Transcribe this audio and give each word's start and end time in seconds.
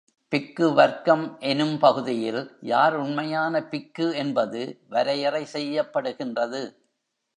பிக்கு 0.31 0.73
வர்க்கம் 0.73 1.37
எனும் 1.39 1.77
பகுதியில் 1.77 2.57
யார் 2.61 2.95
உண்மையான 2.95 3.63
பிக்கு 3.63 4.07
என்பது 4.15 4.61
வரையறை 4.89 5.43
செய்யப்படுகின்றது. 5.53 6.63